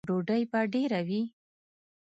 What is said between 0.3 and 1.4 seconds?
به ډېره وي؟